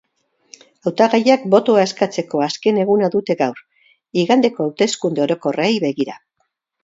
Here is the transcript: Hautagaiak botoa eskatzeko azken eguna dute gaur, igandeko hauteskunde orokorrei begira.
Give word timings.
Hautagaiak 0.89 1.43
botoa 1.55 1.83
eskatzeko 1.89 2.41
azken 2.45 2.79
eguna 2.85 3.11
dute 3.15 3.37
gaur, 3.43 3.61
igandeko 4.23 4.67
hauteskunde 4.69 5.25
orokorrei 5.27 5.71
begira. 5.87 6.17